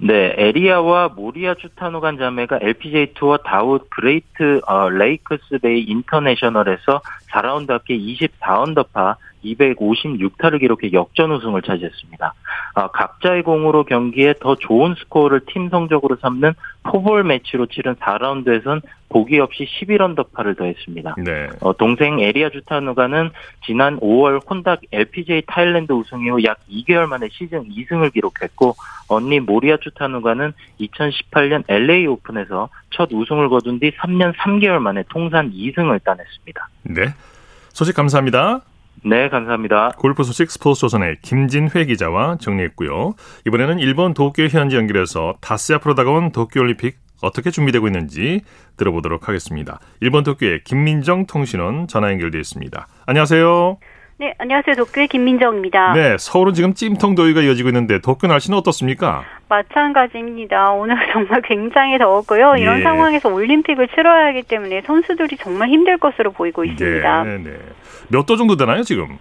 [0.00, 7.00] 네, 에리야와 모리야 쭈타누깐 자매가 LPGA 투어 다우 그레이트 어, 레이크스 베이 인터내셔널에서
[7.30, 12.34] 4라운드 합계 24언더파 256타를 기록해 역전 우승을 차지했습니다.
[12.74, 19.38] 아, 각자의 공으로 경기해 더 좋은 스코어를 팀 성적으로 삼는 포볼 매치로 치른 4라운드에선 보기
[19.38, 21.16] 없이 11언더파를 더했습니다.
[21.24, 21.48] 네.
[21.60, 23.30] 어, 동생 에리야 쭈타누깐은
[23.64, 28.74] 지난 5월 혼다 LPGA 타일랜드 우승 이후 약 2개월 만에 시즌 2승을 기록했고
[29.08, 36.04] 언니 모리야 쭈타누깐은 2018년 LA 오픈에서 첫 우승을 거둔 뒤 3년 3개월 만에 통산 2승을
[36.04, 36.68] 따냈습니다.
[36.82, 37.06] 네.
[37.78, 38.62] 소식 감사합니다.
[39.04, 39.92] 네, 감사합니다.
[39.98, 43.14] 골프 소식 스포츠 조선의 김진회 기자와 정리했고요.
[43.46, 48.40] 이번에는 일본 도쿄 현지 연결해서 다스 앞으로 다가온 도쿄올림픽 어떻게 준비되고 있는지
[48.78, 49.78] 들어보도록 하겠습니다.
[50.00, 52.88] 일본 도쿄의 김민정 통신원 전화 연결되어 있습니다.
[53.06, 53.78] 안녕하세요.
[54.20, 54.74] 네, 안녕하세요.
[54.74, 55.92] 도쿄의 김민정입니다.
[55.92, 59.22] 네, 서울은 지금 찜통 더위가 이어지고 있는데 도쿄 날씨는 어떻습니까?
[59.48, 60.72] 마찬가지입니다.
[60.72, 62.56] 오늘 정말 굉장히 더웠고요.
[62.56, 62.82] 이런 예.
[62.82, 67.22] 상황에서 올림픽을 치러야 하기 때문에 선수들이 정말 힘들 것으로 보이고 있습니다.
[67.24, 67.50] 네, 네.
[68.08, 69.18] 몇 도 정도 되나요, 지금?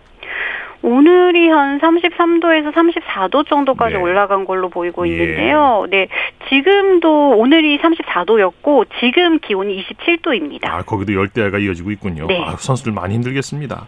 [0.81, 4.01] 오늘이 한 33도에서 34도 정도까지 네.
[4.01, 5.11] 올라간 걸로 보이고 예.
[5.11, 5.85] 있는데요.
[5.91, 6.07] 네.
[6.49, 10.65] 지금도 오늘이 34도였고 지금 기온이 27도입니다.
[10.65, 12.25] 아, 거기도 열대야가 이어지고 있군요.
[12.27, 12.43] 네.
[12.43, 13.85] 아, 선수들 많이 힘들겠습니다.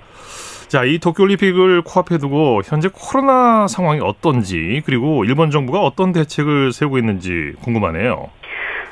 [0.70, 7.00] 자, 이 도쿄올림픽을 코앞에 두고 현재 코로나 상황이 어떤지 그리고 일본 정부가 어떤 대책을 세우고
[7.00, 8.30] 있는지 궁금하네요.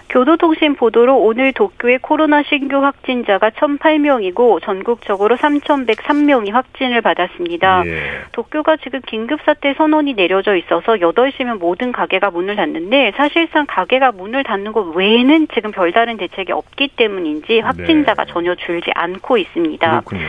[0.10, 7.84] 교도통신 보도로 오늘 도쿄의 코로나 신규 확진자가 1,008명이고 전국적으로 3,103명이 확진을 받았습니다.
[7.86, 8.02] 예.
[8.32, 14.72] 도쿄가 지금 긴급사태 선언이 내려져 있어서 8시면 모든 가게가 문을 닫는데 사실상 가게가 문을 닫는
[14.72, 18.34] 것 외에는 지금 별다른 대책이 없기 때문인지 확진자가 네.
[18.34, 19.90] 전혀 줄지 않고 있습니다.
[19.90, 20.26] 그렇군요.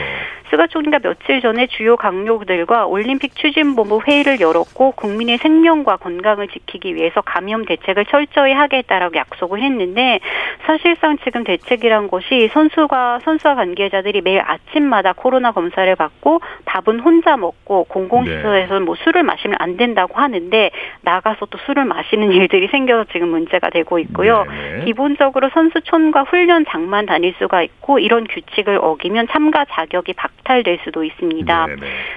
[0.51, 7.21] 스가 총리가 며칠 전에 주요 강요들과 올림픽 추진본부 회의를 열었고 국민의 생명과 건강을 지키기 위해서
[7.21, 10.21] 감염 대책을 철저히 하겠다라고 약속을 했는데
[10.65, 17.85] 사실상 지금 대책이란 것이 선수가 선수와 관계자들이 매일 아침마다 코로나 검사를 받고 밥은 혼자 먹고
[17.85, 20.71] 공공시설에서는 뭐 술을 마시면 안 된다고 하는데
[21.03, 24.45] 나가서 또 술을 마시는 일들이 생겨서 지금 문제가 되고 있고요.
[24.45, 31.05] 네 기본적으로 선수촌과 훈련장만 다닐 수가 있고 이런 규칙을 어기면 참가 자격이 박 박탈될 수도
[31.05, 31.67] 있습니다.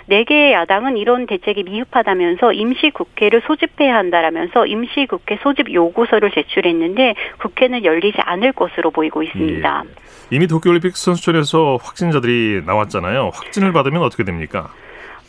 [0.07, 7.15] 네 개의 야당은 이런 대책이 미흡하다면서 임시 국회를 소집해야 한다라면서 임시 국회 소집 요구서를 제출했는데
[7.39, 9.83] 국회는 열리지 않을 것으로 보이고 있습니다.
[9.85, 10.35] 예.
[10.35, 13.31] 이미 도쿄올림픽 선수촌에서 확진자들이 나왔잖아요.
[13.33, 14.69] 확진을 받으면 어떻게 됩니까?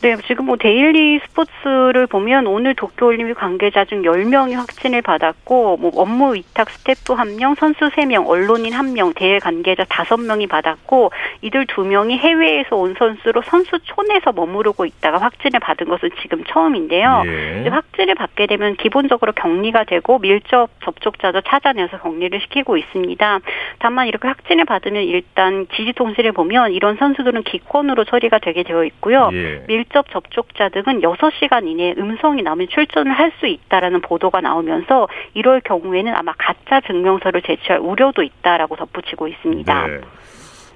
[0.02, 6.34] 네, 지금 뭐 데일리 스포츠를 보면 오늘 도쿄올림픽 관계자 중 10명이 확진을 받았고 뭐 업무
[6.34, 11.12] 위탁 스태프 1명, 선수 3명, 언론인 1명, 대회 관계자 5명이 받았고
[11.42, 17.22] 이들 2명이 해외에서 온 선수로 선수촌에서 머무르고 있다가 확진을 받은 것은 지금 처음인데요.
[17.26, 17.68] 예.
[17.68, 23.38] 확진을 받게 되면 기본적으로 격리가 되고 밀접 접촉자도 찾아내서 격리를 시키고 있습니다.
[23.78, 29.30] 다만 이렇게 확진을 받으면 일단 지지통신을 보면 이런 선수들은 기권으로 처리가 되게 되어 있고요.
[29.32, 29.64] 예.
[29.68, 35.60] 밀 직접 접촉자 등은 6시간 이내에 음성이 나오면 출전을 할 수 있다라는 보도가 나오면서 이럴
[35.60, 39.86] 경우에는 아마 가짜 증명서를 제출할 우려도 있다라고 덧붙이고 있습니다.
[39.86, 40.00] 네.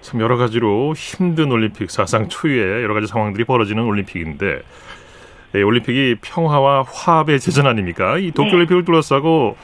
[0.00, 4.62] 참 여러 가지로 힘든 올림픽 사상 초유의 여러 가지 상황들이 벌어지는 올림픽인데
[5.52, 8.18] 네, 올림픽이 평화와 화합의 제전 아닙니까?
[8.18, 8.86] 이 도쿄올림픽을 네.
[8.86, 9.56] 둘러싸고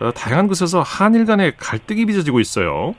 [0.00, 2.94] 어, 다양한 곳에서 한일 간의 갈등이 빚어지고 있어요.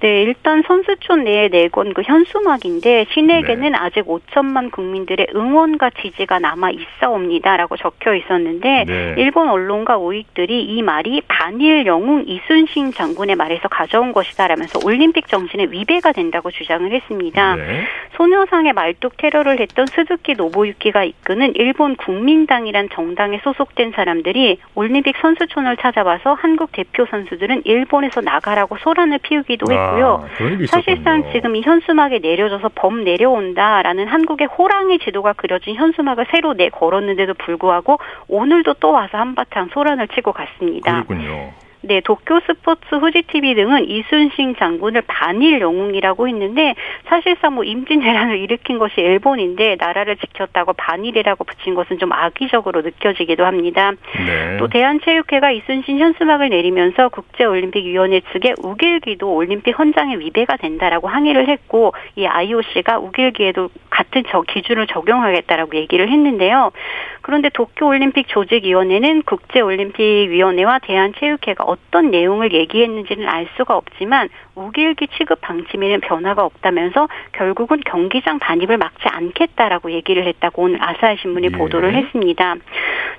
[0.00, 3.78] 네, 일단 선수촌 내에 내건 그 현수막인데 신에게는 네.
[3.78, 9.14] 아직 5천만 국민들의 응원과 지지가 남아 있어옵니다라고 적혀 있었는데 네.
[9.18, 16.12] 일본 언론과 우익들이 이 말이 반일 영웅 이순신 장군의 말에서 가져온 것이다라면서 올림픽 정신에 위배가
[16.12, 17.56] 된다고 주장을 했습니다.
[17.56, 17.84] 네.
[18.16, 26.34] 소녀상의 말뚝 테러를 했던 스즈키 노부유키가 이끄는 일본 국민당이란 정당에 소속된 사람들이 올림픽 선수촌을 찾아와서
[26.34, 30.24] 한국 대표 선수들은 일본에서 나가라고 소란을 피우기도 했고 있고요.
[30.24, 36.68] 아, 사실상 지금 이 현수막에 내려져서 범 내려온다라는 한국의 호랑이 지도가 그려진 현수막을 새로 내
[36.68, 37.98] 걸었는데도 불구하고
[38.28, 41.04] 오늘도 또 와서 한바탕 소란을 치고 갔습니다.
[41.04, 41.52] 그렇군요.
[41.80, 46.74] 네, 도쿄 스포츠 후지TV 등은 이순신 장군을 반일 영웅이라고 했는데
[47.06, 53.92] 사실상 뭐 임진왜란을 일으킨 것이 일본인데 나라를 지켰다고 반일이라고 붙인 것은 좀 악의적으로 느껴지기도 합니다.
[54.16, 54.56] 네.
[54.58, 62.26] 또 대한체육회가 이순신 현수막을 내리면서 국제올림픽위원회 측에 우길기도 올림픽 헌장에 위배가 된다라고 항의를 했고 이
[62.26, 66.72] IOC가 우길기에도 같은 저 기준을 적용하겠다라고 얘기를 했는데요.
[67.20, 76.44] 그런데 도쿄올림픽 조직위원회는 국제올림픽위원회와 대한체육회가 어떤 내용을 얘기했는지는 알 수가 없지만 우길기 취급 방침에는 변화가
[76.44, 81.56] 없다면서 결국은 경기장 반입을 막지 않겠다라고 얘기를 했다고 오늘 아사히 신문이 예.
[81.56, 82.56] 보도를 했습니다.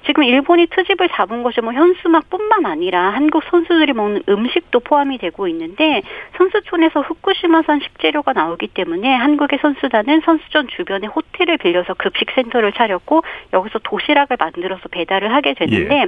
[0.06, 6.02] 지금 일본이 트집을 잡은 것이 뭐 현수막뿐만 아니라 한국 선수들이 먹는 음식도 포함이 되고 있는데
[6.38, 13.24] 선수촌에서 후쿠시마산 식재료가 나오기 때문에 한국의 선수단은 선수촌 주변에 호텔을 빌려서 급식 센터를 차렸고
[13.54, 16.08] 여기서 도시락을 만들어서 배달을 하게 되는데 예.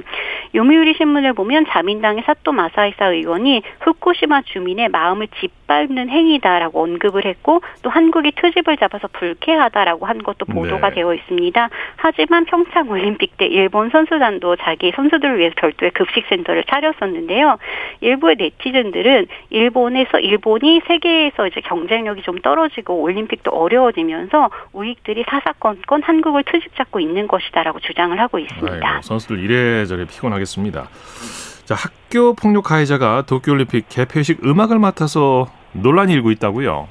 [0.54, 7.62] 요미우리 신문을 보면 자민당의 사또 마사이사 의원이 후쿠시마 주민의 마음을 마음을 짓밟는 행위다라고 언급을 했고
[7.82, 10.96] 또 한국이 트집을 잡아서 불쾌하다라고 한 것도 보도가 네.
[10.96, 11.68] 되어 있습니다.
[11.96, 17.58] 하지만 평창 올림픽 때 일본 선수단도 자기 선수들을 위해서 별도의 급식 센터를 차렸었는데요.
[18.00, 26.74] 일부의 네티즌들은 일본에서 일본이 세계에서 이제 경쟁력이 좀 떨어지고 올림픽도 어려워지면서 우익들이 사사건건 한국을 트집
[26.76, 28.88] 잡고 있는 것이다라고 주장을 하고 있습니다.
[28.88, 30.88] 아이고, 선수들 이래저래 피곤하겠습니다.
[31.72, 36.86] 자, 학교 폭력 가해자가 도쿄올림픽 개폐식 음악을 맡아서 논란이 일고 있다고요?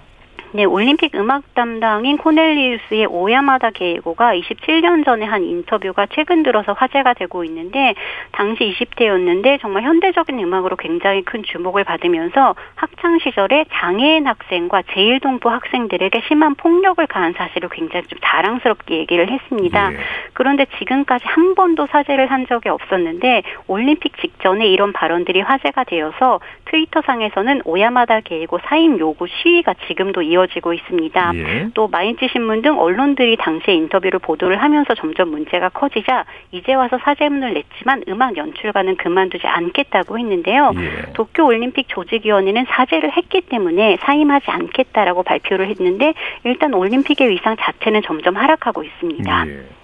[0.53, 7.45] 네, 올림픽 음악 담당인 코넬리우스의 오야마다 게이고가 27년 전에 한 인터뷰가 최근 들어서 화제가 되고
[7.45, 7.95] 있는데
[8.33, 16.21] 당시 20대였는데 정말 현대적인 음악으로 굉장히 큰 주목을 받으면서 학창 시절에 장애인 학생과 제1동부 학생들에게
[16.27, 19.93] 심한 폭력을 가한 사실을 굉장히 좀 자랑스럽게 얘기를 했습니다.
[19.93, 19.97] 예.
[20.33, 27.61] 그런데 지금까지 한 번도 사죄를 한 적이 없었는데 올림픽 직전에 이런 발언들이 화제가 되어서 트위터상에서는
[27.63, 31.31] 오야마다 게이고 사임 요구 시위가 지금도 이어 이어지고 있습니다.
[31.35, 31.69] 예.
[31.73, 37.53] 또 마인츠 신문 등 언론들이 당시에 인터뷰를 보도를 하면서 점점 문제가 커지자 이제 와서 사죄문을
[37.53, 40.71] 냈지만 음악 연출가는 그만두지 않겠다고 했는데요.
[40.75, 41.13] 예.
[41.13, 46.13] 도쿄 올림픽 조직위원회는 사죄를 했기 때문에 사임하지 않겠다라고 발표를 했는데
[46.43, 49.47] 일단 올림픽의 위상 자체는 점점 하락하고 있습니다.
[49.47, 49.80] 예.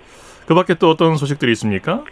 [0.47, 2.03] 그 밖에 또 어떤 소식들이 있습니까?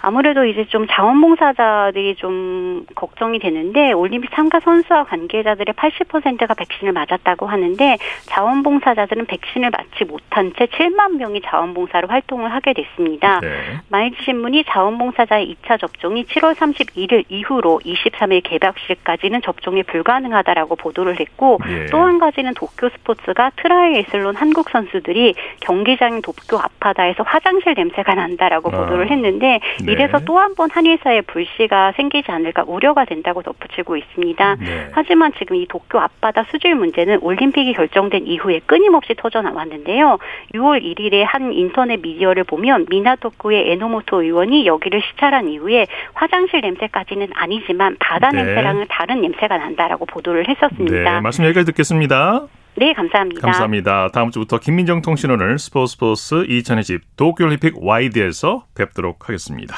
[0.00, 7.98] 아무래도 이제 좀 자원봉사자들이 좀 걱정이 되는데 올림픽 참가 선수와 관계자들의 80%가 백신을 맞았다고 하는데
[8.26, 13.40] 자원봉사자들은 백신을 맞지 못한 채 7만 명이 자원봉사로 활동을 하게 됐습니다.
[13.40, 13.48] 네.
[13.88, 21.86] 마이니치 신문이 자원봉사자의 2차 접종이 7월 31일 이후로 23일 개막식까지는 접종이 불가능하다라고 보도를 했고 네.
[21.86, 28.80] 또 한 가지는 도쿄 스포츠가 트라이애슬론 한국 선수들이 경기장인 도쿄 아파다에서 화장실 냄새가 난다라고 아.
[28.80, 29.92] 보도를 했는데 네.
[29.92, 34.56] 이래서 또 한번 사이에 불씨가 생기지 않을까 우려가 된다고 덧붙이고 있습니다.
[34.56, 34.88] 네.
[34.92, 40.18] 하지만 지금 이 도쿄 앞바다 수질 문제는 올림픽이 결정된 이후에 끊임없이 터져 나왔는데요.
[40.54, 47.96] 6월 1일에 한 인터넷 미디어를 보면 미나토쿠의 에노모토 의원이 여기를 시찰한 이후에 화장실 냄새까지는 아니지만
[47.98, 48.42] 바다 네.
[48.42, 51.14] 냄새랑은 다른 냄새가 난다라고 보도를 했었습니다.
[51.14, 52.46] 네, 말씀 여기까지 듣겠습니다.
[52.80, 53.42] 네, 감사합니다.
[53.42, 54.08] 감사합니다.
[54.08, 59.76] 다음 주부터 김민정 통신원을 스포츠 스포츠 2020 도쿄올림픽 와이드에서 뵙도록 하겠습니다.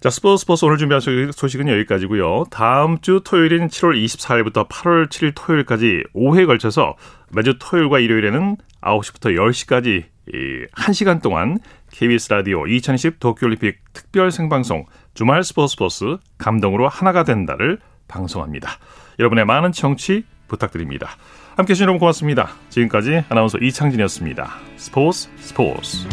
[0.00, 1.00] 자, 스포츠 스포츠 오늘 준비한
[1.30, 2.46] 소식은 여기까지고요.
[2.50, 6.96] 다음 주 토요일인 7월 24일부터 8월 7일 토요일까지 5회에 걸쳐서
[7.30, 10.06] 매주 토요일과 일요일에는 9시부터 10시까지
[10.74, 11.58] 1시간 동안
[11.92, 18.70] KBS 라디오 2020 도쿄올림픽 특별 생방송 주말 스포츠 스포츠 감동으로 하나가 된다를 방송합니다.
[19.20, 21.10] 여러분의 많은 청취 부탁드립니다.
[21.58, 22.50] 함께 해 주신 여러분 고맙습니다.
[22.70, 24.48] 지금까지 아나운서 이창진이었습니다.
[24.76, 26.06] 스포츠 스포츠